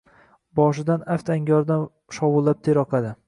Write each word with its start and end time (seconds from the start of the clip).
Boshidan 0.59 1.03
aft-angoridan 1.17 1.85
shovullab 2.19 2.65
ter 2.69 2.83
oqadi. 2.87 3.15